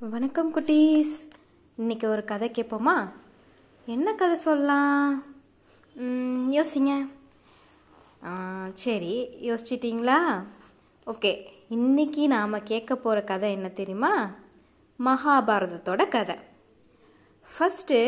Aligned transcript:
வணக்கம் 0.00 0.50
குட்டீஸ். 0.54 1.12
இன்னைக்கு 1.76 2.08
ஒரு 2.08 2.24
கதை 2.24 2.50
கேட்போமா 2.50 2.92
என்ன 3.86 4.12
கதை 4.12 4.34
சொல்லலாம்? 4.34 5.24
யோசிங்க. 6.56 6.92
சரி 8.74 9.14
யோசிச்சிட்டிங்களா? 9.42 10.20
ஓகே 11.06 11.32
இன்னைக்கு 11.68 12.28
நாம் 12.28 12.62
கேட்க 12.62 12.96
போகிற 12.96 13.24
கதை 13.32 13.52
என்ன 13.52 13.68
தெரியுமா? 13.80 14.12
மகாபாரதத்தோட 15.04 16.08
கதை. 16.08 16.36
ஃபஸ்ட்டு 17.52 17.98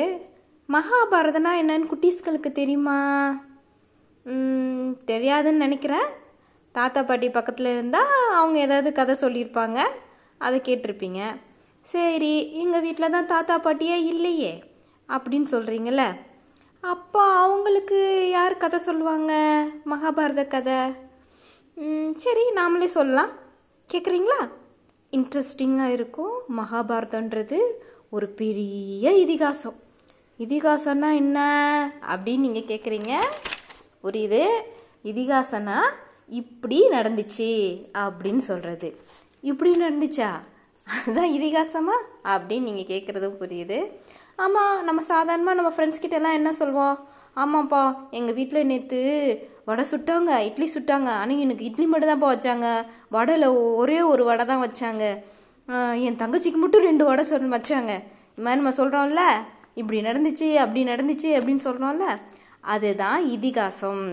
மகாபாரதனா 0.69 1.53
என்னன்னு 1.63 1.91
குட்டீஸ்களுக்கு 1.93 2.53
தெரியுமா? 2.53 2.99
தெரியாதுன்னு 5.13 5.63
நினைக்கிறேன். 5.67 6.09
தாத்தா 6.73 7.03
பாட்டி 7.03 7.31
பக்கத்தில் 7.31 7.73
இருந்தால் 7.75 8.35
அவங்க 8.41 8.59
ஏதாவது 8.59 8.93
கதை 8.93 9.17
சொல்லியிருப்பாங்க. 9.21 9.81
அதை 10.39 10.61
கேட்டிருப்பீங்க. 10.65 11.23
சரி 11.85 12.35
எங்கள் 12.63 12.83
வீட்டில் 12.85 13.15
தான் 13.15 13.31
தாத்தா 13.33 13.55
பாட்டியே 13.59 13.97
இல்லையே 14.13 14.53
அப்படின்னு 15.09 15.49
சொல்கிறீங்கள 15.55 16.03
அப்போ 16.83 17.23
அவங்களுக்கு 17.45 17.99
யார் 18.31 18.55
கதை 18.63 18.79
சொல்லுவாங்க? 18.87 19.33
மகாபாரத 19.91 20.43
கதை. 20.55 20.79
சரி 22.25 22.45
நாமளே 22.59 22.89
சொல்லலாம். 22.95 23.33
கேட்குறீங்களா 23.89 24.39
இன்ட்ரெஸ்டிங்காக 25.13 25.95
இருக்கும். 25.97 26.35
மகாபாரதன்றது 26.59 27.59
ஒரு 28.11 28.29
பெரிய 28.41 29.13
இதிகாசம். 29.25 29.79
இதிகாசம்னா 30.39 31.11
என்ன 31.23 31.39
அப்படின்னு 32.13 32.47
நீங்கள் 32.47 32.71
கேட்குறீங்க 32.71 33.13
புரியுது. 34.05 34.43
இதிகாசம்னா 35.11 35.79
இப்படி 36.41 36.79
நடந்துச்சு 36.97 37.51
அப்படின்னு 38.05 38.43
சொல்கிறது 38.51 38.89
இப்படி 39.51 39.71
நடந்துச்சா? 39.85 40.31
அதுதான் 40.87 41.33
இதிகாசமா? 41.37 41.97
அப்படின்னு 42.33 42.69
நீங்கள் 42.69 42.91
கேட்குறது 42.93 43.29
புரியுது. 43.43 43.79
ஆமாம் 44.45 44.77
நம்ம 44.89 45.01
சாதாரணமாக 45.13 45.59
நம்ம 45.59 45.71
ஃப்ரெண்ட்ஸ் 45.75 46.03
கிட்டலாம் 46.03 46.19
எல்லாம் 46.21 46.39
என்ன 46.39 46.51
சொல்வோம்? 46.61 46.97
ஆமாப்பா 47.43 47.83
எங்கள் 48.19 48.37
வீட்டில் 48.39 48.69
நேற்று 48.71 49.01
வடை 49.69 49.85
சுட்டாங்க 49.91 50.31
இட்லி 50.49 50.67
சுட்டாங்க. 50.75 51.09
ஆனால் 51.23 51.43
எனக்கு 51.45 51.67
இட்லி 51.69 51.87
மட்டும் 51.91 52.11
தான்ப்பா 52.11 52.31
வச்சாங்க. 52.35 52.69
வடையில் 53.17 53.47
ஒரே 53.81 53.99
ஒரு 54.13 54.23
வடை 54.29 54.45
தான் 54.51 54.65
வச்சாங்க. 54.67 55.05
என் 56.07 56.21
தங்கச்சிக்கு 56.23 56.61
மட்டும் 56.63 56.87
ரெண்டு 56.89 57.05
வடை 57.09 57.25
சொல் 57.31 57.55
வச்சாங்க. 57.57 57.93
இது 58.33 58.45
மாதிரி 58.47 58.61
நம்ம 58.61 58.75
சொல்கிறோம்ல 58.81 59.25
இப்படி 59.81 59.99
நடந்துச்சு 60.09 60.49
அப்படி 60.65 60.81
நடந்துச்சு 60.93 61.31
அப்படின்னு 61.39 61.65
சொல்கிறோம்ல 61.67 62.07
அதுதான் 62.75 63.21
இதிகாசம். 63.37 64.05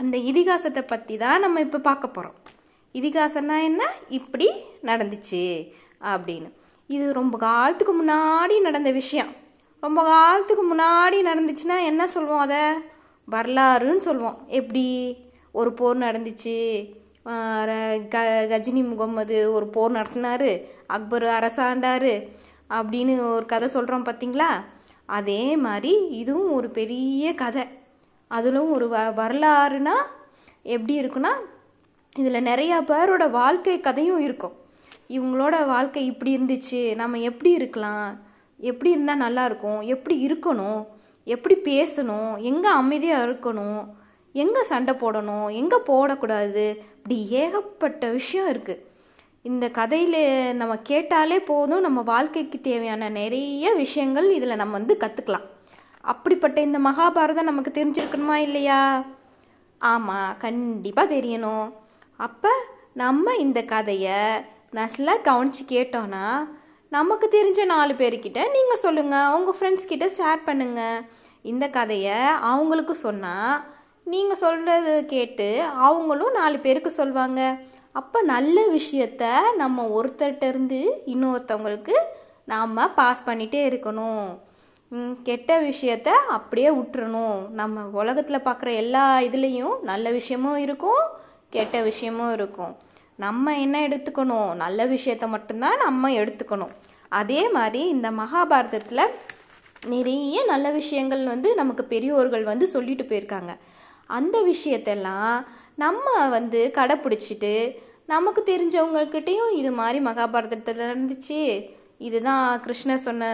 அந்த 0.00 0.16
இதிகாசத்தை 0.30 0.82
பற்றி 0.92 1.16
தான் 1.24 1.42
நம்ம 1.44 1.60
இப்போ 1.66 1.78
பார்க்க 1.88 2.16
போகிறோம் 2.16 2.36
இதிகாசம்னா 2.98 3.56
என்ன? 3.68 3.82
இப்படி 4.08 4.46
நடந்துச்சு 4.90 5.42
அப்படின்னு. 6.12 6.48
இது 6.90 7.06
ரொம்ப 7.12 7.34
காலத்துக்கு 7.38 7.94
முன்னாடி 8.00 8.56
நடந்த 8.66 8.90
விஷயம். 9.00 9.30
ரொம்ப 9.82 10.00
காலத்துக்கு 10.10 10.64
முன்னாடி 10.70 11.18
நடந்துச்சுன்னா 11.30 11.76
என்ன 11.84 12.06
சொல்லுவோம் 12.06 12.44
அதை? 12.46 12.62
வரலாறுன்னு 13.28 14.04
சொல்லுவோம் 14.08 14.38
எப்படி? 14.60 14.86
ஒரு 15.52 15.70
போர் 15.78 15.98
நடந்துச்சு. 15.98 16.58
க 18.12 18.18
கஜினி 18.50 18.82
முகம்மது 18.88 19.36
ஒரு 19.52 19.66
போர் 19.74 19.92
நடத்தினாரு. 19.92 20.50
அக்பர் 20.86 21.26
அரசாண்டார் 21.38 22.10
அப்படின்னு 22.70 23.14
ஒரு 23.34 23.46
கதை 23.46 23.68
சொல்கிறோம் 23.68 24.06
பார்த்தீங்களா 24.06 24.50
அதே 25.18 25.42
மாதிரி 25.66 25.92
இதுவும் 26.20 26.52
ஒரு 26.52 26.68
பெரிய 26.78 27.34
கதை. 27.42 27.64
அதிலும் 28.30 28.70
ஒரு 28.76 28.86
வ 28.92 28.98
வரலாறுனா 29.20 29.96
எப்படி 30.74 30.94
இருக்குன்னா 31.00 31.32
இதில் 32.18 32.46
நிறையா 32.46 32.76
பேரோட 32.90 33.30
வாழ்க்கை 33.30 33.80
கதையும் 33.80 34.20
இருக்கும். 34.20 34.52
இவங்களோட 35.08 35.66
வாழ்க்கை 35.66 36.06
இப்படி 36.06 36.36
இருந்துச்சு 36.36 36.94
நம்ம 36.94 37.18
எப்படி 37.18 37.50
இருக்கலாம்? 37.50 38.20
எப்படி 38.58 38.90
இருந்தால் 38.90 39.22
நல்லாயிருக்கும் 39.22 39.80
எப்படி 39.84 40.16
இருக்கணும்? 40.26 40.86
எப்படி 41.24 41.56
பேசணும்? 41.70 42.38
எங்கே 42.40 42.68
அமைதியாக 42.68 43.26
இருக்கணும்? 43.26 43.82
எங்கே 44.32 44.62
சண்டை 44.62 44.94
போடணும்? 44.94 45.52
எங்கே 45.52 45.76
போடக்கூடாது? 45.86 46.66
இப்படி 46.96 47.28
ஏகப்பட்ட 47.30 48.06
விஷயம் 48.08 48.50
இருக்குது 48.54 48.82
இந்த 49.42 49.68
கதையில் 49.68 50.22
நம்ம 50.54 50.76
கேட்டாலே 50.76 51.38
போதும் 51.40 51.80
நம்ம 51.80 52.00
வாழ்க்கைக்கு 52.02 52.60
தேவையான 52.60 53.08
நிறைய 53.08 53.72
விஷயங்கள் 53.74 54.28
இதில் 54.30 54.56
நம்ம 54.56 54.72
வந்து 54.72 54.96
கற்றுக்கலாம் 55.00 55.48
அப்படிப்பட்ட 56.00 56.60
இந்த 56.60 56.78
மகாபாரதம் 56.78 57.50
நமக்கு 57.50 57.70
தெரிஞ்சிருக்கணுமா 57.70 58.34
இல்லையா? 58.34 59.04
ஆமாம் 59.78 60.36
கண்டிப்பாக 60.38 61.14
தெரியணும். 61.14 61.66
அப்போ 62.20 62.52
நம்ம 62.94 63.34
இந்த 63.36 63.60
கதையை 63.64 64.18
நல்லா 64.70 65.14
கவனித்து 65.22 65.62
கேட்டோன்னா 65.68 66.26
நமக்கு 66.92 67.26
தெரிஞ்ச 67.32 67.60
நாலு 67.64 67.92
பேர்கிட்ட 67.94 68.40
நீங்கள் 68.56 68.82
சொல்லுங்கள் 68.82 69.32
உங்கள் 69.36 69.56
ஃப்ரெண்ட்ஸ் 69.56 69.88
கிட்ட 69.88 70.06
ஷேர் 70.18 70.46
பண்ணுங்கள் 70.46 71.04
இந்த 71.44 71.64
கதையை 71.68 72.18
அவங்களுக்கு 72.50 72.94
சொன்னால் 72.96 73.56
நீங்கள் 74.04 74.40
சொல்கிறது 74.44 75.06
கேட்டு 75.06 75.48
அவங்களும் 75.86 76.32
நாலு 76.32 76.58
பேருக்கு 76.58 76.90
சொல்லுவாங்க 76.90 77.40
அப்போ 77.92 78.18
நல்ல 78.22 78.58
விஷயத்த 78.68 79.24
நம்ம 79.56 79.84
ஒருத்தர்கிட்டருந்து 79.96 80.80
இன்னொருத்தவங்களுக்கு 81.06 81.96
நாம் 82.44 82.80
பாஸ் 82.94 83.26
பண்ணிகிட்டே 83.26 83.60
இருக்கணும். 83.68 84.26
கெட்ட 85.28 85.50
விஷயத்த 85.60 86.08
அப்படியே 86.36 86.70
விட்டுறணும். 86.70 87.38
நம்ம 87.60 87.84
உலகத்தில் 88.00 88.46
பார்க்குற 88.48 88.70
எல்லா 88.74 89.04
இதுலேயும் 89.28 89.76
நல்ல 89.82 90.10
விஷயமும் 90.10 90.58
இருக்கும் 90.64 91.02
கெட்ட 91.54 91.76
விஷயமும் 91.90 92.32
இருக்கும். 92.36 92.72
நம்ம 93.24 93.54
என்ன 93.64 93.76
எடுத்துக்கணும்? 93.88 94.50
நல்ல 94.62 94.86
விஷயத்த 94.94 95.26
மட்டும்தான் 95.34 95.82
நம்ம 95.84 96.10
எடுத்துக்கணும். 96.20 96.74
அதே 97.20 97.42
மாதிரி 97.56 97.80
இந்த 97.94 98.08
மகாபாரதத்தில் 98.20 99.10
நிறைய 99.92 100.36
நல்ல 100.52 100.66
விஷயங்கள் 100.80 101.22
வந்து 101.32 101.48
நமக்கு 101.60 101.84
பெரியோர்கள் 101.94 102.44
வந்து 102.50 102.66
சொல்லிட்டு 102.74 103.04
போயிருக்காங்க. 103.10 103.52
அந்த 104.18 104.36
விஷயத்தெல்லாம் 104.52 105.34
நம்ம 105.82 106.06
வந்து 106.36 106.60
கடைப்பிடிச்சிட்டு 106.78 107.52
நமக்கு 108.12 108.40
தெரிஞ்சவங்கக்கிட்டேயும் 108.46 109.52
இது 109.60 109.70
மாதிரி 109.80 109.98
மகாபாரதத்தில் 110.06 110.80
இருந்துச்சு 110.88 111.40
இதுதான் 112.06 112.46
கிருஷ்ணர் 112.64 113.06
சொன்ன 113.08 113.28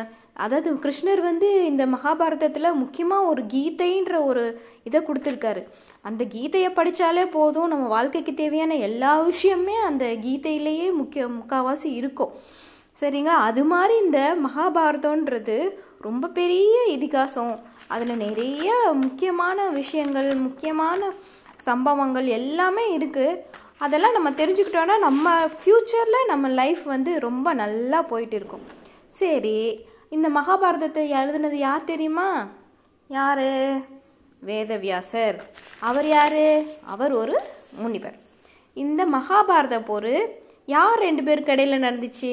அதாவது 0.45 0.69
கிருஷ்ணர் 0.85 1.21
வந்து 1.29 1.49
இந்த 1.71 1.85
மகாபாரதத்தில் 1.95 2.79
முக்கியமாக 2.83 3.31
ஒரு 3.31 3.43
கீதைன்ற 3.53 4.15
ஒரு 4.29 4.45
இதை 4.89 4.99
கொடுத்துருக்காரு. 5.09 5.63
அந்த 6.03 6.25
கீதையை 6.25 6.75
படித்தாலே 6.75 7.25
போதும். 7.27 7.67
நம்ம 7.67 7.87
வாழ்க்கைக்கு 7.87 8.35
தேவையான 8.35 8.75
எல்லா 8.75 9.21
விஷயமே 9.21 9.77
அந்த 9.77 10.05
கீதையிலேயே 10.07 10.93
முக்கிய 10.93 11.27
முக்கால்வாசி 11.27 11.85
இருக்கும். 11.85 12.33
சரிங்களா? 13.01 13.39
அது 13.49 13.65
மாதிரி 13.65 14.05
இந்த 14.05 14.37
மகாபாரதன்றது 14.47 15.71
ரொம்ப 16.01 16.29
பெரிய 16.29 16.87
இதிகாசம். 16.89 17.59
அதில் 17.87 18.17
நிறைய 18.17 18.93
முக்கியமான 18.93 19.69
விஷயங்கள் 19.69 20.35
முக்கியமான 20.35 21.13
சம்பவங்கள் 21.57 22.27
எல்லாமே 22.27 22.99
இருக்குது 22.99 23.39
அதெல்லாம் 23.79 24.13
நம்ம 24.13 24.31
தெரிஞ்சுக்கிட்டோன்னா 24.31 24.99
நம்ம 24.99 25.45
ஃப்யூச்சரில் 25.45 26.27
நம்ம 26.27 26.49
லைஃப் 26.49 26.83
வந்து 26.83 27.21
ரொம்ப 27.21 27.53
நல்லா 27.53 28.03
போயிட்டு 28.03 28.37
இருக்கும். 28.37 28.65
சரி 29.07 29.85
இந்த 30.11 30.29
மகாபாரதத்தை 30.29 31.03
எழுதுனது 31.13 31.53
யார் 31.53 31.85
தெரியுமா? 31.85 32.47
யார்? 33.09 33.90
வேதவியாசர். 34.49 35.39
அவர் 35.81 36.09
யார்? 36.09 36.43
அவர் 36.85 37.13
ஒரு 37.13 37.41
முனிவர். 37.73 38.19
இந்த 38.73 39.05
மகாபாரத 39.05 39.85
போர் 39.85 40.15
யார் 40.67 40.99
ரெண்டு 40.99 41.23
பேருக்கு 41.23 41.53
இடையில 41.53 41.79
நடந்துச்சு? 41.87 42.33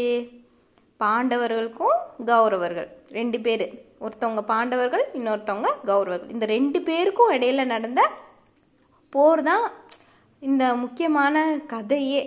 பாண்டவர்களுக்கும் 0.99 1.97
கௌரவர்கள். 2.25 2.87
ரெண்டு 3.09 3.39
பேர். 3.39 3.65
ஒருத்தவங்க 4.01 4.41
பாண்டவர்கள் 4.41 5.05
இன்னொருத்தவங்க 5.13 5.69
கௌரவர்கள். 5.85 6.31
இந்த 6.31 6.45
ரெண்டு 6.45 6.81
பேருக்கும் 6.81 7.31
இடையில 7.31 7.65
நடந்த 7.65 8.01
போர் 9.09 9.41
தான் 9.41 9.71
இந்த 10.39 10.73
முக்கியமான 10.73 11.57
கதையே. 11.67 12.23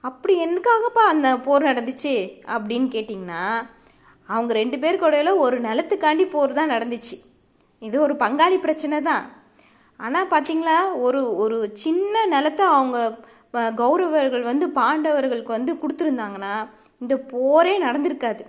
அப்படி 0.00 0.34
எதுக்காகப்பா 0.46 1.04
அந்த 1.12 1.36
போர் 1.36 1.62
நடந்துச்சு 1.62 2.14
அப்படின்னு 2.54 2.88
கேட்டிங்கன்னா 2.96 3.44
அவங்க 4.26 4.52
ரெண்டு 4.52 4.78
பேருக்கு 4.78 5.10
இடையில 5.10 5.36
ஒரு 5.36 5.60
நிலத்துக்காண்டி 5.60 6.30
போர் 6.30 6.52
தான் 6.52 6.70
நடந்துச்சு. 6.70 7.16
இது 7.82 7.96
ஒரு 8.06 8.14
பங்காளி 8.24 8.56
பிரச்சனை 8.66 8.98
தான். 9.10 9.24
ஆனால் 10.00 10.30
பார்த்தீங்களா 10.32 10.76
ஒரு 11.06 11.20
ஒரு 11.42 11.58
சின்ன 11.82 12.24
நிலத்தை 12.34 12.64
அவங்க 12.76 12.98
கௌரவர்கள் 13.80 14.44
வந்து 14.50 14.66
பாண்டவர்களுக்கு 14.78 15.52
வந்து 15.58 15.72
கொடுத்துருந்தாங்கன்னா 15.82 16.54
இந்த 17.02 17.14
போரே 17.32 17.74
நடந்திருக்காது. 17.86 18.44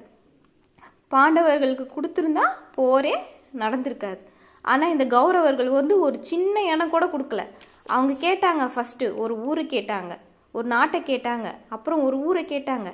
பாண்டவர்களுக்கு 1.14 1.86
கொடுத்துருந்தா 1.96 2.46
போரே 2.78 3.16
நடந்திருக்காது. 3.64 4.22
ஆனால் 4.66 4.94
இந்த 4.94 5.06
கௌரவர்கள் 5.16 5.70
வந்து 5.80 5.96
ஒரு 6.06 6.18
சின்ன 6.30 6.64
இடம் 6.74 6.94
கூட 6.94 7.06
கொடுக்கல. 7.14 7.44
அவங்க 7.94 8.14
கேட்டாங்க 8.26 8.64
ஃபஸ்ட்டு 8.76 9.08
ஒரு 9.24 9.34
ஊரை 9.48 9.64
கேட்டாங்க 9.76 10.14
ஒரு 10.56 10.68
நாட்டை 10.74 11.00
கேட்டாங்க 11.10 11.48
அப்புறம் 11.76 12.02
ஒரு 12.08 12.18
ஊரை 12.28 12.44
கேட்டாங்க 12.54 12.90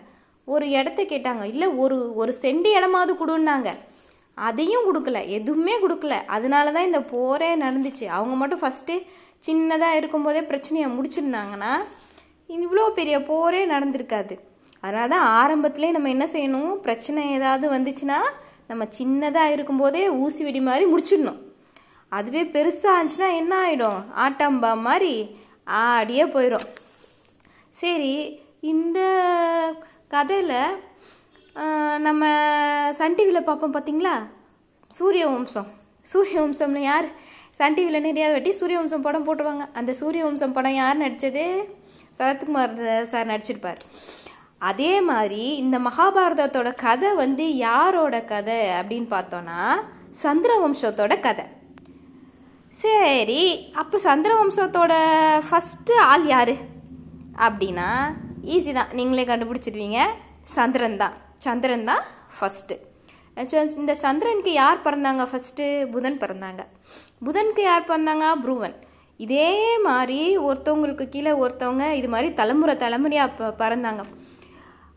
ஒரு 0.47 0.65
இடத்த 0.79 1.01
கேட்டாங்க 1.13 1.43
இல்லை 1.53 1.67
ஒரு 1.83 1.97
ஒரு 2.21 2.31
செண்டு 2.41 2.69
இடமாவது 2.77 3.13
கொடுன்னாங்க. 3.21 3.69
அதையும் 4.37 4.85
கொடுக்கல 4.87 5.19
எதுவுமே 5.37 5.75
கொடுக்கல. 5.83 6.15
அதனால 6.35 6.71
தான் 6.71 6.87
இந்த 6.89 7.01
போரே 7.13 7.49
நடந்துச்சு. 7.63 8.05
அவங்க 8.17 8.35
மட்டும் 8.41 8.61
ஃபஸ்ட்டு 8.63 8.95
சின்னதாக 9.47 9.99
இருக்கும்போதே 9.99 10.41
பிரச்சனையை 10.51 10.87
முடிச்சிருந்தாங்கன்னா 10.95 11.73
இவ்வளோ 12.49 12.85
பெரிய 12.99 13.17
போரே 13.29 13.61
நடந்திருக்காது. 13.73 14.35
அதனால 14.83 15.07
தான் 15.13 15.27
ஆரம்பத்துலேயே 15.39 15.95
நம்ம 15.95 16.09
என்ன 16.15 16.25
செய்யணும்? 16.33 16.73
பிரச்சனை 16.85 17.23
ஏதாவது 17.37 17.65
வந்துச்சுன்னா 17.75 18.19
நம்ம 18.69 18.83
சின்னதாக 18.97 19.53
இருக்கும்போதே 19.55 20.03
ஊசி 20.23 20.41
வெடி 20.43 20.61
மாதிரி 20.67 20.85
முடிச்சிடணும். 20.93 21.39
அதுவே 22.11 22.43
பெருசாக 22.55 22.95
இருந்துச்சுன்னா 22.95 23.29
என்ன 23.41 23.53
ஆகிடும் 23.65 23.99
ஆட்டாம்பா 24.25 24.71
மாதிரி 24.87 25.13
ஆடியே 25.81 26.25
போயிடும் 26.35 26.67
சரி 27.81 28.13
இந்த 28.71 28.99
கதையில் 30.13 30.57
நம்ம 32.05 32.23
சன் 32.97 33.15
டிவியில் 33.17 33.47
பார்ப்போம் 33.47 33.73
பார்த்தீங்களா? 33.75 34.13
சூரிய 34.97 35.23
வம்சம் 35.31 35.69
சூரிய 36.11 36.35
வம்சம்னு 36.43 36.81
யார் 36.89 37.07
சன் 37.57 37.75
டிவியில் 37.77 38.05
நிறையா 38.05 38.27
வெட்டி 38.33 38.51
சூரிய 38.59 38.77
வம்சம் 38.79 39.03
படம் 39.07 39.25
போட்டுருவாங்க. 39.27 39.65
அந்த 39.79 39.91
சூரிய 39.99 40.21
வம்சம் 40.25 40.55
படம் 40.57 40.77
யார் 40.79 41.01
நடித்தது 41.01 41.45
சரத்குமார் 42.17 42.75
சார் 43.11 43.29
நடிச்சிருப்பார். 43.31 43.79
அதே 44.69 44.93
மாதிரி 45.09 45.43
இந்த 45.63 45.77
மகாபாரதத்தோட 45.87 46.71
கதை 46.85 47.09
வந்து 47.21 47.45
யாரோட 47.67 48.15
கதை 48.33 48.59
அப்படின்னு 48.79 49.09
பார்த்தோன்னா 49.15 49.59
சந்திர 50.23 50.51
வம்சத்தோட 50.63 51.13
கதை. 51.27 51.45
சரி 52.83 53.41
அப்போ 53.83 53.97
சந்திர 54.07 54.31
வம்சத்தோட 54.41 54.93
ஃபஸ்ட்டு 55.47 55.97
ஆள் 56.11 56.27
யார்? 56.33 56.55
அப்படின்னா 57.47 57.89
ஈஸி 58.55 58.71
தான். 58.79 58.93
நீங்களே 58.99 59.25
கண்டுபிடிச்சிடுவீங்க 59.31 59.99
சந்திரன் 60.55 61.01
தான். 61.03 61.17
சந்திரன் 61.45 61.89
தான் 61.91 62.03
ஃபஸ்ட்டு 62.37 62.77
இந்த 63.81 63.93
சந்திரனுக்கு 64.03 64.51
யார் 64.61 64.83
பிறந்தாங்க 64.85 65.23
ஃபஸ்ட்டு 65.31 65.65
புதன் 65.93 66.17
பிறந்தாங்க. 66.23 66.61
புதனுக்கு 67.25 67.61
யார் 67.67 67.87
பிறந்தாங்க? 67.91 68.25
புருவன். 68.43 68.75
இதே 69.25 69.51
மாதிரி 69.87 70.19
ஒருத்தவங்களுக்கு 70.47 71.05
கீழே 71.13 71.33
ஒருத்தவங்க 71.43 71.85
இது 71.99 72.07
மாதிரி 72.13 72.29
தலைமுறை 72.39 72.75
தலைமுறையாக 72.83 73.31
ப 73.39 73.49
பிறந்தாங்க. 73.61 74.03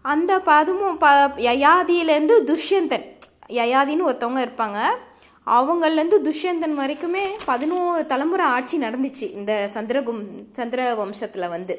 அந்த 0.05 0.33
பதுமும் 0.51 0.99
ப 1.05 1.09
யயாதியிலேருந்து 1.49 2.37
துஷ்யந்தன். 2.51 3.07
யயாதின்னு 3.61 4.09
ஒருத்தவங்க 4.11 4.43
இருப்பாங்க. 4.47 4.81
அவங்கள்லேருந்து 5.59 6.19
துஷ்யந்தன் 6.29 6.77
வரைக்குமே 6.83 7.25
பதினோரு 7.51 8.03
தலைமுறை 8.13 8.47
ஆட்சி 8.57 8.77
நடந்துச்சு 8.87 9.27
இந்த 9.41 9.53
சந்திரகும் 9.77 10.23
சந்திர 10.59 10.81
வம்சத்தில் 11.03 11.53
வந்து. 11.57 11.77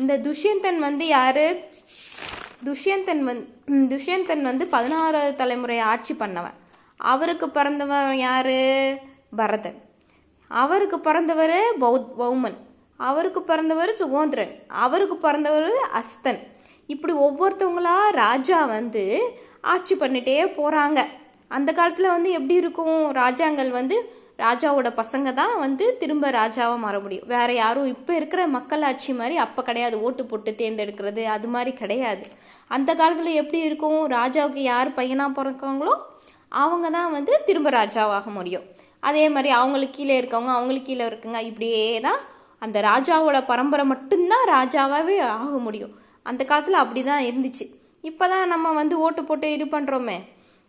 இந்த 0.00 0.12
துஷ்யந்தன் 0.26 0.80
வந்து 0.88 1.06
யார்? 1.18 1.44
துஷ்யந்தன் 2.66 3.22
வந் 3.28 3.44
துஷ்யந்தன் 3.66 4.42
வந்து 4.42 4.66
பதினாறு 4.66 5.34
தலைமுறை 5.34 5.78
ஆட்சி 5.78 6.14
பண்ணவன். 6.14 6.58
அவருக்கு 6.96 7.50
பிறந்தவன் 7.50 8.16
யார்? 8.16 8.54
பரதன். 9.36 9.82
அவருக்கு 10.48 11.00
பிறந்தவர் 11.00 11.54
பௌத் 11.80 12.06
பௌமன். 12.18 12.56
அவருக்கு 12.96 13.42
பிறந்தவர் 13.42 13.94
சுகோந்திரன். 13.98 14.66
அவருக்கு 14.68 15.16
பிறந்தவர் 15.16 15.72
அஸ்தன். 15.92 16.38
இப்படி 16.86 17.12
ஒவ்வொருத்தவங்களா 17.12 18.10
ராஜா 18.10 18.64
வந்து 18.64 19.22
ஆட்சி 19.60 19.94
பண்ணிட்டே 19.94 20.38
போகிறாங்க 20.52 21.04
அந்த 21.48 21.72
காலத்தில் 21.72 22.06
வந்து 22.06 22.30
எப்படி 22.30 22.54
இருக்கும்? 22.54 23.12
ராஜாங்கள் 23.14 23.70
வந்து 23.70 24.21
ராஜாவோட 24.38 24.88
பசங்க 25.00 25.28
தான் 25.40 25.54
வந்து 25.64 25.84
திரும்ப 26.02 26.30
ராஜாவாக 26.38 26.78
மாற 26.84 26.96
முடியும். 27.04 27.26
வேற 27.34 27.48
யாரும் 27.62 27.90
இப்போ 27.94 28.12
இருக்கிற 28.20 28.42
மக்களாட்சி 28.56 29.12
மாதிரி 29.20 29.36
அப்போ 29.44 29.60
கிடையாது. 29.68 29.96
ஓட்டு 30.06 30.22
போட்டு 30.30 30.52
தேர்ந்தெடுக்கிறது 30.60 31.24
அது 31.34 31.48
மாதிரி 31.54 31.72
கிடையாது. 31.82 32.24
அந்த 32.76 32.90
காலத்தில் 33.00 33.38
எப்படி 33.42 33.60
இருக்கும்? 33.68 34.00
ராஜாவுக்கு 34.18 34.62
யார் 34.72 34.90
பையனாக 34.98 35.36
பிறக்காங்களோ 35.38 35.94
அவங்க 36.62 36.86
தான் 36.96 37.12
வந்து 37.16 37.32
திரும்ப 37.48 37.68
ராஜாவாக 37.80 38.30
முடியும். 38.38 38.64
அதே 39.08 39.24
மாதிரி 39.34 39.50
அவங்களுக்கு 39.60 39.96
கீழே 39.98 40.16
இருக்கவங்க 40.20 40.52
அவங்களுக்கு 40.56 40.88
கீழே 40.90 41.04
இருக்குங்க 41.10 41.38
இப்படியே 41.50 41.84
தான் 42.06 42.20
அந்த 42.62 42.80
ராஜாவோட 42.90 43.38
பரம்பரை 43.50 43.84
மட்டும்தான் 43.92 44.44
ராஜாவாகவே 44.56 45.16
ஆக 45.36 45.52
முடியும். 45.66 45.94
அந்த 46.26 46.42
காலத்தில் 46.50 46.82
அப்படி 46.82 47.00
தான் 47.08 47.24
இருந்துச்சு. 47.28 47.64
இப்போ 48.10 48.24
தான் 48.32 48.52
நம்ம 48.52 48.72
வந்து 48.80 48.94
ஓட்டு 49.04 49.22
போட்டு 49.24 49.46
இது 49.56 49.64
பண்ணுறோமே 49.72 50.18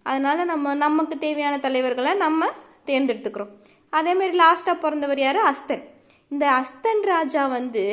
அதனால 0.06 0.44
நம்ம 0.52 0.74
நமக்கு 0.86 1.16
தேவையான 1.26 1.56
தலைவர்களை 1.66 2.14
நம்ம 2.26 2.50
தேர்ந்தெடுத்துக்கிறோம். 2.86 3.52
அதேமாரி 3.94 4.36
லாஸ்ட்டாக 4.44 4.82
பிறந்தவர் 4.84 5.20
யார்? 5.20 5.40
அஸ்தன். 5.52 5.84
இந்த 6.32 6.46
அஸ்தன் 6.60 7.04
ராஜா 7.04 7.48
வந்து 7.48 7.84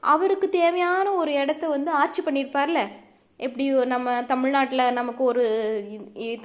அவருக்கு 0.00 0.48
தேவையான 0.48 1.12
ஒரு 1.12 1.32
இடத்த 1.32 1.68
வந்து 1.68 1.90
ஆட்சி 1.90 2.20
பண்ணியிருப்பார்ல? 2.22 2.80
எப்படி 3.36 3.64
நம்ம 3.92 4.22
தமிழ்நாட்டில் 4.22 4.92
நமக்கு 4.92 5.22
ஒரு 5.24 5.44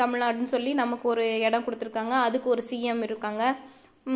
தமிழ்நாடுன்னு 0.02 0.54
சொல்லி 0.54 0.74
நமக்கு 0.74 1.06
ஒரு 1.10 1.40
இடம் 1.40 1.66
கொடுத்துருக்காங்க. 1.66 2.16
அதுக்கு 2.28 2.50
ஒரு 2.50 2.62
சிஎம் 2.70 3.04
இருக்காங்க. 3.04 3.44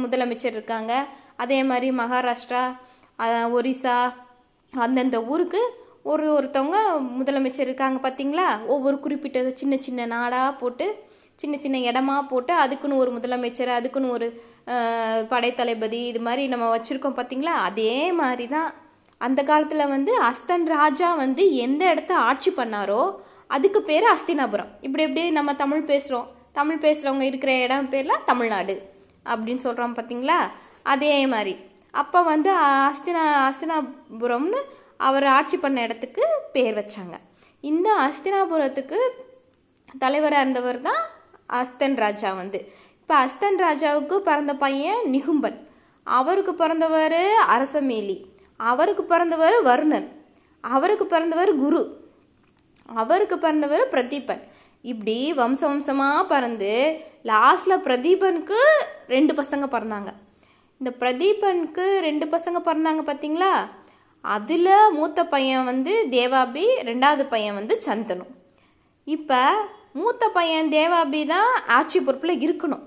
முதலமைச்சர் 0.03 0.55
இருக்காங்க. 0.57 0.93
அதே 1.35 1.63
மாதிரி 1.63 1.91
மகாராஷ்டிரா 1.91 2.63
ஒரிசா 3.57 3.95
அந்தந்த 4.73 5.17
ஊருக்கு 5.23 5.61
ஒரு 6.03 6.25
ஒருத்தவங்க 6.37 6.77
முதலமைச்சர் 7.19 7.67
இருக்காங்க 7.67 7.97
பார்த்தீங்களா 8.05 8.45
ஒவ்வொரு 8.65 8.99
குறிப்பிட்ட 8.99 9.49
சின்ன 9.61 9.75
சின்ன 9.77 10.05
நாடாக 10.05 10.57
போட்டு 10.61 10.85
சின்ன 11.41 11.55
சின்ன 11.63 11.77
இடமா 11.89 12.15
போட்டு 12.31 12.53
அதுக்குன்னு 12.63 13.01
ஒரு 13.03 13.11
முதலமைச்சர் 13.17 13.71
அதுக்குன்னு 13.77 14.13
ஒரு 14.15 14.27
படைத்தளபதி 15.33 16.01
இது 16.11 16.21
மாதிரி 16.27 16.43
நம்ம 16.53 16.67
வச்சுருக்கோம் 16.73 17.17
பார்த்தீங்களா 17.19 17.55
அதே 17.69 17.95
மாதிரி 18.21 18.47
தான் 18.55 18.69
அந்த 19.21 19.39
காலத்தில் 19.49 19.91
வந்து 19.95 20.11
அஸ்தன் 20.29 20.67
ராஜா 20.77 21.09
வந்து 21.23 21.43
எந்த 21.65 21.81
இடத்த 21.93 22.13
ஆட்சி 22.29 22.51
பண்ணாரோ 22.59 23.01
அதுக்கு 23.55 23.79
பேர் 23.89 24.05
அஸ்தினாபுரம். 24.13 24.69
இப்படி 24.85 25.03
எப்படி 25.07 25.23
நம்ம 25.37 25.53
தமிழ் 25.61 25.89
பேசுகிறோம் 25.91 26.27
தமிழ் 26.59 26.83
பேசுகிறவங்க 26.85 27.25
இருக்கிற 27.29 27.51
இடம் 27.65 27.89
பேர்லாம் 27.93 28.27
தமிழ்நாடு 28.29 28.75
அப்படின்னு 29.31 29.63
சொல்கிறோம் 29.65 29.95
பார்த்தீங்களா 29.97 30.37
அதே 30.93 31.13
மாதிரி. 31.33 31.53
அப்போ 31.93 32.19
வந்து 32.31 32.51
அஸ்தினா 32.89 33.23
அஸ்தினாபுரம்னு 33.47 34.61
அவர் 35.07 35.25
ஆட்சி 35.37 35.57
பண்ண 35.63 35.77
இடத்துக்கு 35.87 36.23
பேர் 36.55 36.75
வச்சாங்க. 36.79 37.15
இந்த 37.71 37.89
அஸ்தினாபுரத்துக்கு 38.07 38.99
தலைவராக 40.03 40.43
இருந்தவர் 40.43 40.79
தான் 40.89 41.01
அஸ்தன் 41.59 41.97
ராஜா 42.03 42.29
வந்து. 42.33 42.59
இப்போ 43.01 43.15
அஸ்தன் 43.25 43.59
ராஜாவுக்கு 43.65 44.17
பிறந்த 44.29 44.53
பையன் 44.55 45.01
நிகும்பன். 45.09 45.57
அவருக்கு 46.07 46.53
பிறந்தவர் 46.53 47.19
அரசமேலி. 47.55 48.17
அவருக்கு 48.71 49.03
பிறந்தவர் 49.03 49.57
வருணன். 49.63 50.07
அவருக்கு 50.63 51.05
பிறந்தவர் 51.05 51.51
குரு. 51.55 51.81
அவருக்கு 53.01 53.37
பிறந்தவர் 53.37 53.83
பிரதீபன். 53.91 54.43
இப்படி 54.91 55.17
வம்ச 55.33 55.61
வம்சமாக 55.61 56.21
பிறந்து 56.25 56.71
லாஸ்டில் 57.23 57.83
பிரதீபனுக்கு 57.87 58.59
ரெண்டு 59.07 59.33
பசங்க 59.33 59.65
பிறந்தாங்க. 59.75 60.11
இந்த 60.79 60.91
பிரதீபனுக்கு 60.99 61.85
ரெண்டு 62.07 62.25
பசங்க 62.25 62.59
பிறந்தாங்க 62.67 63.01
பார்த்தீங்களா 63.09 63.51
அதில் 64.21 64.71
மூத்த 64.91 65.19
பையன் 65.25 65.65
வந்து 65.65 65.93
தேவாபி 66.09 66.65
ரெண்டாவது 66.89 67.23
பையன் 67.33 67.57
வந்து 67.59 67.75
சந்தனு. 67.85 68.25
இப்போ 69.03 69.41
மூத்த 69.93 70.27
பையன் 70.27 70.69
தேவாபி 70.69 71.25
தான் 71.25 71.51
ஆட்சி 71.67 71.99
பொறுப்பில் 71.99 72.43
இருக்கணும். 72.45 72.83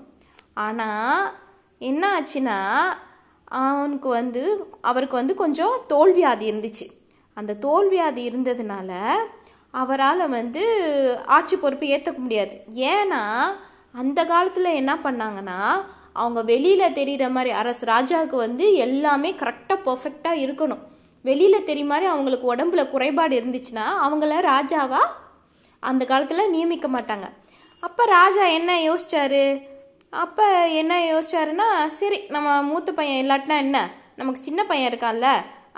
ஆனால் 0.53 1.33
என்ன 1.81 2.03
ஆச்சுன்னா 2.17 2.59
அவனுக்கு 3.61 4.09
வந்து 4.09 4.43
அவருக்கு 4.81 5.15
வந்து 5.15 5.35
கொஞ்சம் 5.35 5.75
தோல்வியாதி 5.89 6.45
இருந்துச்சு. 6.51 6.85
அந்த 7.37 7.57
தோல்வியாதி 7.65 8.21
இருந்ததுனால 8.29 8.91
அவரால் 9.73 10.23
வந்து 10.29 10.63
ஆட்சி 11.25 11.55
பொறுப்பை 11.55 11.87
ஏற்றுக்க 11.95 12.17
முடியாது. 12.17 12.55
ஏன்னா 12.91 13.21
அந்த 13.93 14.19
காலத்தில் 14.25 14.77
என்ன 14.81 14.95
பண்ணாங்கன்னா 15.03 15.59
அவங்க 16.13 16.41
வெளியில் 16.41 16.93
தெரிகிற 16.93 17.29
மாதிரி 17.29 17.51
அரசு 17.61 17.83
ராஜாவுக்கு 17.87 18.35
வந்து 18.35 18.73
எல்லாமே 18.85 19.31
கரெக்டாக 19.31 19.85
பர்ஃபெக்டாக 19.85 20.43
இருக்கணும். 20.45 20.83
வெளியில் 21.25 21.67
தெரிய 21.69 21.85
மாதிரி 21.85 22.05
அவங்களுக்கு 22.05 22.55
உடம்புல 22.55 22.81
குறைபாடு 22.89 23.35
இருந்துச்சுன்னா 23.41 23.85
அவங்கள 24.05 24.41
ராஜாவாக 24.51 25.11
அந்த 25.89 26.03
காலத்தில் 26.11 26.51
நியமிக்க 26.53 26.87
மாட்டாங்க. 26.95 27.27
அப்போ 27.83 28.03
ராஜா 28.17 28.43
என்ன 28.57 28.71
யோசிச்சாரு? 28.87 29.43
அப்போ 30.13 30.45
என்ன 30.81 30.93
யோசிச்சாருன்னா 31.11 31.67
சரி 31.99 32.19
நம்ம 32.35 32.49
மூத்த 32.69 32.89
பையன் 32.99 33.21
இல்லாட்டினா 33.23 33.57
என்ன? 33.65 33.79
நமக்கு 34.19 34.45
சின்ன 34.47 34.61
பையன் 34.69 34.89
இருக்கான்ல 34.91 35.29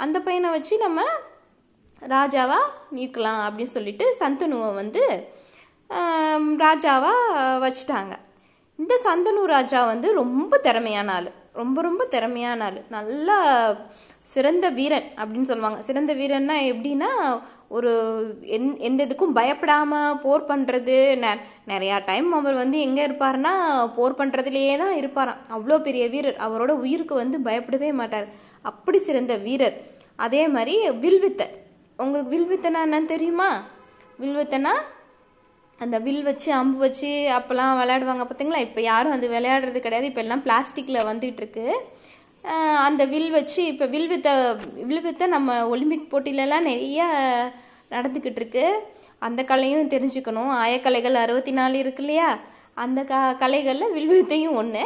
அந்த 0.04 0.18
பையனை 0.28 0.50
வச்சு 0.56 0.76
நம்ம 0.86 1.02
ராஜாவாக 2.02 2.74
நீக்கலாம் 2.98 3.42
அப்படின்னு 3.46 3.76
சொல்லிட்டு 3.76 4.06
சந்தனுவை 4.20 4.70
வந்து 4.82 5.04
ராஜாவாக 6.64 7.46
வச்சுட்டாங்க. 7.64 8.14
இந்த 8.80 8.94
சந்தனு 9.06 9.44
ராஜா 9.56 9.80
வந்து 9.92 10.08
ரொம்ப 10.22 10.58
திறமையான 10.66 11.14
ஆள். 11.18 11.30
ரொம்ப 11.62 11.82
ரொம்ப 11.88 12.04
திறமையான 12.16 12.66
ஆள். 12.68 12.80
நல்லா 12.96 13.38
சிறந்த 14.34 14.66
வீரன் 14.78 15.08
அப்படின்னு 15.20 15.50
சொல்லுவாங்க. 15.50 15.80
சிறந்த 15.88 16.12
வீரன்னா 16.22 16.56
எப்படின்னா 16.72 17.10
ஒரு 17.76 17.92
எந் 18.56 18.68
எந்த 18.88 19.00
இதுக்கும் 19.06 19.38
பயப்படாமல் 19.40 20.18
போர் 20.26 20.50
பண்ணுறது 20.50 20.96
நெ 21.24 21.32
நிறையா 21.72 21.98
டைம் 22.10 22.30
அவர் 22.40 22.58
வந்து 22.64 22.78
எங்கே 22.88 23.04
இருப்பார்னா 23.08 23.54
போர் 23.98 24.18
பண்ணுறதுலையே 24.20 24.76
தான் 24.84 24.96
இருப்பாராம். 25.02 25.42
அவ்வளோ 25.56 25.78
பெரிய 25.88 26.04
வீரர். 26.16 26.38
அவரோட 26.48 26.74
உயிருக்கு 26.84 27.16
வந்து 27.24 27.40
பயப்படவே 27.48 27.92
மாட்டார். 28.02 28.28
அப்படி 28.72 29.00
சிறந்த 29.08 29.36
வீரர். 29.48 29.78
அதே 30.26 30.44
மாதிரி 30.58 30.76
வில்வித்தை. 31.06 31.48
உங்களுக்கு 32.00 32.32
வில்வித்தனா 32.36 32.80
என்னன்னு 32.88 33.14
தெரியுமா? 33.16 33.50
வில்வித்தனா 34.22 34.74
அந்த 35.84 35.96
வில் 36.06 36.24
வச்சு 36.28 36.50
அம்பு 36.60 36.78
வச்சு 36.84 37.10
அப்போல்லாம் 37.38 37.72
விளையாடுவாங்க 37.80 38.24
பார்த்தீங்களா 38.28 38.62
இப்போ 38.68 38.82
யாரும் 38.92 39.16
அது 39.16 39.26
விளையாடுறது 39.34 39.80
கிடையாது. 39.86 40.10
இப்போ 40.12 40.22
எல்லாம் 40.26 40.44
பிளாஸ்டிக்கில் 40.48 41.08
வந்துட்டு 41.10 41.42
இருக்கு. 41.44 41.66
அந்த 42.88 43.04
வில் 43.14 43.32
வச்சு 43.38 43.62
இப்போ 43.72 43.86
வில் 43.94 44.12
வித்த 44.12 44.30
வில் 44.90 45.06
வித்த 45.08 45.28
நம்ம 45.36 45.56
ஒலிம்பிக் 45.74 46.12
போட்டியிலலாம் 46.12 46.68
நிறைய 46.72 47.00
நடந்துக்கிட்டு 47.96 48.42
இருக்கு. 48.42 48.66
அந்த 49.28 49.42
கலையும் 49.52 49.92
தெரிஞ்சுக்கணும். 49.94 50.52
ஆயக்கலைகள் 50.64 51.22
அறுபத்தி 51.24 51.54
நாலு 51.60 51.78
இருக்கு 51.84 52.04
இல்லையா? 52.04 52.30
அந்த 52.84 53.02
க 53.12 53.22
கலைகளில் 53.44 53.94
வில்வித்தையும் 53.98 54.58
ஒன்று 54.62 54.84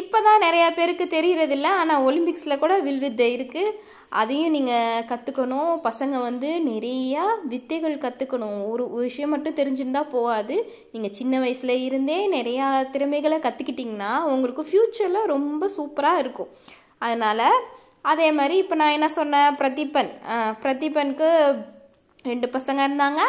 இப்போ 0.00 0.18
தான் 0.26 0.44
நிறையா 0.46 0.68
பேருக்கு 0.76 1.06
தெரியறதில்ல. 1.14 1.68
ஆனால் 1.80 2.04
ஒலிம்பிக்ஸில் 2.08 2.60
கூட 2.62 2.74
வில்வித்தை 2.86 3.26
இருக்குது 3.36 3.74
அதையும் 4.20 4.54
நீங்கள் 4.56 5.04
கற்றுக்கணும் 5.10 5.70
பசங்க 5.86 6.16
வந்து 6.28 6.48
நிறையா 6.70 7.22
வித்தைகள் 7.52 7.94
கற்றுக்கணும் 8.04 8.58
ஒரு 8.72 8.84
விஷயம் 9.04 9.32
மட்டும் 9.34 9.58
தெரிஞ்சிருந்தா 9.60 10.02
போகாது. 10.16 10.56
நீங்கள் 10.94 11.14
சின்ன 11.18 11.38
வயசில் 11.44 11.74
இருந்தே 11.88 12.18
நிறையா 12.36 12.66
திறமைகளை 12.94 13.38
கற்றுக்கிட்டிங்கன்னா 13.46 14.10
உங்களுக்கு 14.32 14.64
ஃப்யூச்சரில் 14.70 15.30
ரொம்ப 15.34 15.70
சூப்பராக 15.76 16.22
இருக்கும். 16.24 16.50
அதனால் 17.06 17.46
அதே 18.10 18.28
மாதிரி 18.38 18.54
இப்போ 18.62 18.76
நான் 18.80 18.96
என்ன 18.98 19.08
சொன்னேன்? 19.18 19.56
பிரதீபன். 19.60 20.10
பிரதீபனுக்கு 20.64 21.30
ரெண்டு 22.30 22.48
பசங்க 22.56 22.80
இருந்தாங்க. 22.88 23.22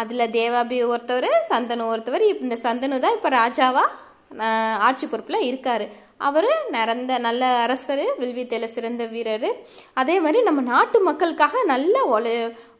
அதில் 0.00 0.32
தேவாபி 0.38 0.76
ஒருத்தவர் 0.92 1.30
சந்தனு 1.50 1.90
ஒருத்தவர். 1.92 2.24
இந்த 2.44 2.56
சந்தனு 2.66 3.02
தான் 3.04 3.16
இப்போ 3.18 3.30
ராஜாவாக 3.40 3.96
ஆட்சி 4.86 5.06
பொறுப்பில் 5.06 5.46
இருக்கார். 5.48 5.84
அவர் 6.28 6.48
நிறந்த 6.74 7.12
நல்ல 7.26 7.44
அரசர் 7.64 8.02
வில்வித்தையில் 8.20 8.72
சிறந்த 8.74 9.04
வீரர். 9.12 9.48
அதே 10.00 10.16
மாதிரி 10.24 10.40
நம்ம 10.48 10.60
நாட்டு 10.72 10.98
மக்களுக்காக 11.08 11.62
நல்ல 11.72 11.94
உழை 12.14 12.34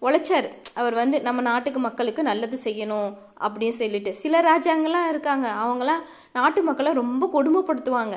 உழைச்சார். 0.07 0.49
அவர் 0.81 0.95
வந்து 1.01 1.17
நம்ம 1.29 1.41
நாட்டுக்கு 1.49 1.81
மக்களுக்கு 1.89 2.23
நல்லது 2.31 2.59
செய்யணும் 2.67 3.11
அப்படின்னு 3.47 3.79
சொல்லிட்டு. 3.83 4.13
சில 4.23 4.41
ராஜாங்கெல்லாம் 4.51 5.09
இருக்காங்க. 5.13 5.49
அவங்களாம் 5.65 6.05
நாட்டு 6.39 6.63
மக்களை 6.69 6.93
ரொம்ப 7.03 7.31
கொடுமைப்படுத்துவாங்க. 7.37 8.17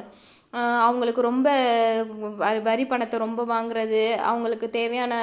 அவங்களுக்கு 0.88 1.22
ரொம்ப 1.30 1.48
வரி 2.68 2.84
பணத்தை 2.90 3.18
ரொம்ப 3.24 3.42
வாங்குறது 3.54 4.02
அவங்களுக்கு 4.32 4.68
தேவையான 4.76 5.14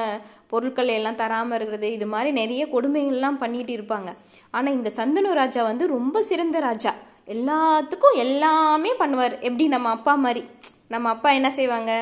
பொருட்கள் 0.53 0.91
எல்லாம் 0.97 1.19
தராமல் 1.21 1.57
இருக்கிறது 1.59 1.89
இது 1.97 2.07
மாதிரி 2.15 2.31
நிறைய 2.41 2.63
கொடுமைகள்லாம் 2.73 3.39
பண்ணிட்டு 3.43 3.73
இருப்பாங்க. 3.79 4.13
ஆனால் 4.57 4.77
இந்த 4.79 4.91
சந்தனு 4.97 5.33
ராஜா 5.41 5.63
வந்து 5.71 5.87
ரொம்ப 5.97 6.23
சிறந்த 6.31 6.59
ராஜா. 6.69 6.93
எல்லாத்துக்கும் 7.29 8.17
எல்லாமே 8.17 8.93
பண்ணுவார். 8.99 9.35
எப்படி? 9.41 9.69
நம்ம 9.69 9.91
அப்பா 9.91 10.15
மாதிரி. 10.15 10.43
நம்ம 10.89 11.09
அப்பா 11.09 11.31
என்ன 11.31 11.51
செய்வாங்க? 11.51 11.93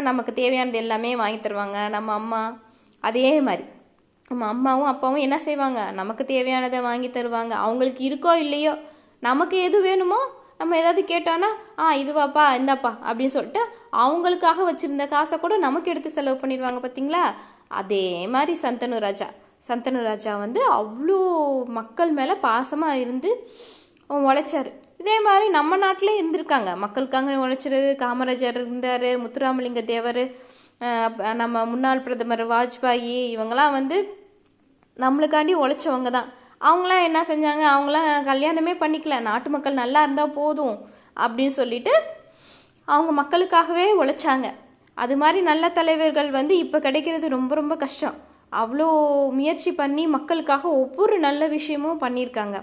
நமக்கு 0.00 0.32
தேவையானது 0.32 0.78
எல்லாமே 0.78 1.16
வாங்கி 1.16 1.38
தருவாங்க. 1.40 1.88
நம்ம 1.88 2.12
அம்மா 2.12 2.40
அதே 3.04 3.40
மாதிரி. 3.40 3.64
நம்ம 4.30 4.46
அம்மாவும் 4.46 4.84
அப்பாவும் 4.84 5.24
என்ன 5.26 5.38
செய்வாங்க? 5.38 5.90
நமக்கு 5.90 6.24
தேவையானதை 6.24 6.80
வாங்கி 6.82 7.08
தருவாங்க. 7.10 7.54
அவங்களுக்கு 7.66 8.02
இருக்கோ 8.10 8.34
இல்லையோ 8.34 8.74
நமக்கு 9.22 9.56
எது 9.62 9.78
வேணுமோ 9.80 10.20
நம்ம 10.58 10.76
ஏதாவது 10.76 11.02
கேட்டோன்னா 11.02 11.48
ஆ 11.78 11.84
இதுவாப்பா 11.94 12.44
இந்தாப்பா 12.58 12.90
அப்படின்னு 13.06 13.34
சொல்லிட்டு 13.34 13.62
அவங்களுக்காக 13.92 14.64
வச்சிருந்த 14.64 15.08
காசை 15.08 15.38
கூட 15.38 15.56
நமக்கு 15.56 15.90
எடுத்து 15.90 16.10
செலவு 16.10 16.36
பண்ணிடுவாங்க 16.40 16.80
பார்த்தீங்களா 16.80 17.22
அதே 17.68 18.26
மாதிரி 18.26 18.54
சந்தனு 18.62 18.98
ராஜா. 18.98 19.28
சந்தனு 19.68 20.02
ராஜா 20.02 20.36
வந்து 20.36 20.60
அவ்வளோ 20.70 21.18
மக்கள் 21.78 22.12
மேலே 22.12 22.34
பாசமாக 22.42 23.00
இருந்து 23.00 23.30
உழைச்சாரு. 24.10 24.70
இதே 25.02 25.16
மாதிரி 25.26 25.46
நம்ம 25.56 25.76
நாட்டிலே 25.82 26.14
இருந்திருக்காங்க. 26.20 26.70
மக்களுக்காக 26.84 27.36
உழைச்சது 27.44 27.78
காமராஜர் 28.02 28.58
இருந்தார் 28.60 29.08
முத்துராமலிங்க 29.22 29.82
தேவர் 29.92 30.22
நம்ம 31.40 31.64
முன்னாள் 31.72 32.04
பிரதமர் 32.04 32.44
வாஜ்பாயி 32.52 33.16
இவங்கெல்லாம் 33.34 33.76
வந்து 33.78 33.96
நம்மளுக்காண்டி 34.96 35.54
உழைச்சவங்க 35.62 36.10
தான். 36.16 36.28
அவங்களாம் 36.68 37.06
என்ன 37.08 37.20
செஞ்சாங்க? 37.28 37.64
அவங்களாம் 37.74 38.08
கல்யாணமே 38.30 38.72
பண்ணிக்கல. 38.82 39.18
நாட்டு 39.28 39.50
மக்கள் 39.54 39.80
நல்லா 39.82 40.00
இருந்தால் 40.06 40.34
போதும் 40.38 40.76
அப்படின்னு 41.24 41.54
சொல்லிட்டு 41.60 41.92
அவங்க 42.94 43.12
மக்களுக்காகவே 43.20 43.86
உழைச்சாங்க. 44.02 44.48
அது 45.02 45.14
மாதிரி 45.22 45.40
நல்ல 45.50 45.64
தலைவர்கள் 45.78 46.30
வந்து 46.38 46.54
இப்போ 46.64 46.78
கிடைக்கிறது 46.86 47.26
ரொம்ப 47.36 47.54
ரொம்ப 47.60 47.74
கஷ்டம். 47.84 48.16
அவ்வளோ 48.60 48.86
முயற்சி 49.38 49.70
பண்ணி 49.80 50.04
மக்களுக்காக 50.16 50.64
ஒவ்வொரு 50.82 51.16
நல்ல 51.26 51.42
விஷயமும் 51.56 52.00
பண்ணியிருக்காங்க. 52.04 52.56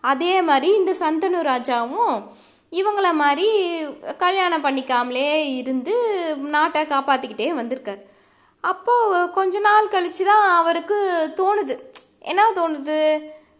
அதே 0.00 0.42
மாதிரி 0.42 0.74
இந்த 0.74 0.92
சந்தனு 1.00 1.40
ராஜாவும் 1.52 2.22
இவங்கள 2.72 3.12
மாதிரி 3.12 3.48
கல்யாணம் 4.18 4.64
பண்ணிக்காமலே 4.64 5.56
இருந்து 5.56 5.94
நாட்டை 6.38 6.82
காப்பாற்றிக்கிட்டே 6.82 7.48
வந்திருக்கார். 7.54 8.02
அப்போது 8.60 9.30
கொஞ்ச 9.30 9.58
நாள் 9.58 9.92
கழிச்சு 9.92 10.24
தான் 10.24 10.46
அவருக்கு 10.60 10.98
தோணுது. 11.36 11.74
என்ன 12.20 12.50
தோணுது? 12.50 12.98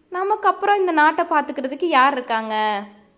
நமக்கு 0.09 0.49
அப்புறம் 0.49 0.79
இந்த 0.79 0.93
நாட்டை 0.93 1.25
பார்த்துக்கிறதுக்கு 1.25 1.85
யார் 1.85 2.13
இருக்காங்க? 2.13 2.55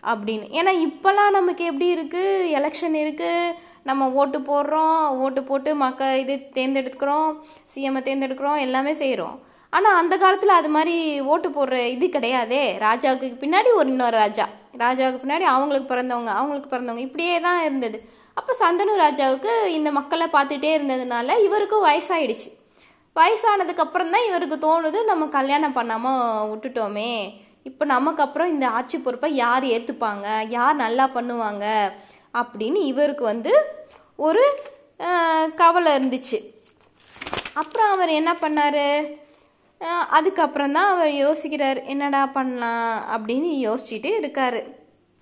அப்படின்னு. 0.02 0.46
ஏன்னா 0.58 0.72
இப்போல்லாம் 0.86 1.36
நமக்கு 1.38 1.64
எப்படி 1.64 1.94
இருக்குது 1.94 2.48
எலெக்ஷன் 2.58 2.96
இருக்குது 3.02 3.54
நம்ம 3.82 4.10
ஓட்டு 4.10 4.38
போடுறோம். 4.38 5.06
ஓட்டு 5.08 5.42
போட்டு 5.42 5.74
மக்க 5.74 6.18
இது 6.18 6.34
தேர்ந்தெடுக்கிறோம். 6.54 7.28
சிஎம்மை 7.74 8.02
தேர்ந்தெடுக்கிறோம். 8.08 8.58
எல்லாமே 8.58 8.92
செய்கிறோம் 8.92 9.36
ஆனால் 9.76 9.98
அந்த 10.00 10.14
காலத்தில் 10.22 10.58
அது 10.58 10.68
மாதிரி 10.76 10.94
ஓட்டு 11.32 11.48
போடுற 11.56 11.76
இது 11.94 12.06
கிடையாதே. 12.14 12.62
ராஜாவுக்கு 12.86 13.42
பின்னாடி 13.42 13.70
ஒரு 13.80 13.88
இன்னொரு 13.94 14.16
ராஜா. 14.22 14.46
ராஜாவுக்கு 14.84 15.22
பின்னாடி 15.24 15.46
அவங்களுக்கு 15.52 15.90
பிறந்தவங்க 15.92 16.32
அவங்களுக்கு 16.40 16.70
பிறந்தவங்க. 16.72 17.04
இப்படியே 17.08 17.36
தான் 17.46 17.60
இருந்தது. 17.66 17.98
அப்போ 18.38 18.52
சந்தனு 18.62 18.92
ராஜாவுக்கு 19.04 19.52
இந்த 19.78 19.90
மக்களை 19.98 20.26
பார்த்துட்டே 20.34 20.70
இருந்ததுனால 20.76 21.36
இவருக்கும் 21.46 21.86
வயசாயிடுச்சு. 21.88 22.50
வயசானதுக்கப்புறம் 23.18 24.12
தான் 24.14 24.26
இவருக்கு 24.30 24.56
தோணுது 24.66 24.98
நம்ம 25.10 25.24
கல்யாணம் 25.38 25.76
பண்ணாமல் 25.78 26.48
விட்டுட்டோமே. 26.50 27.12
இப்போ 27.68 27.84
நமக்கு 27.94 28.22
அப்புறம் 28.26 28.52
இந்த 28.54 28.66
ஆட்சி 28.76 28.98
பொறுப்பை 28.98 29.28
யார் 29.44 29.64
ஏற்றுப்பாங்க 29.74 30.26
யார் 30.56 30.82
நல்லா 30.84 31.06
பண்ணுவாங்க? 31.16 31.66
அப்படின்னு 32.40 32.80
இவருக்கு 32.92 33.24
வந்து 33.32 33.52
ஒரு 34.28 34.44
கவலை 35.62 35.90
இருந்துச்சு. 35.98 36.38
அப்புறம் 37.60 37.90
அவர் 37.94 38.10
என்ன 38.20 38.32
பண்ணார்? 38.44 38.84
அதுக்கப்புறம் 40.08 40.72
தான் 40.72 40.90
அவர் 40.90 41.12
யோசிக்கிறார் 41.24 41.84
என்னடா 41.84 42.26
பண்ணலாம்? 42.26 42.94
அப்படின்னு 43.12 43.50
யோசிச்சுட்டு 43.66 44.10
இருக்காரு. 44.20 44.60